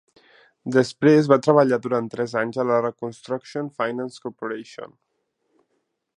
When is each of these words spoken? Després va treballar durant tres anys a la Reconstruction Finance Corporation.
Després 0.75 1.29
va 1.33 1.37
treballar 1.47 1.79
durant 1.83 2.07
tres 2.15 2.33
anys 2.41 2.57
a 2.63 2.65
la 2.71 2.81
Reconstruction 2.87 3.71
Finance 3.83 4.27
Corporation. 4.27 4.99